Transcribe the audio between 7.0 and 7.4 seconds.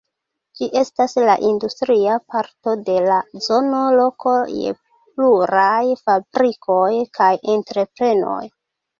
kaj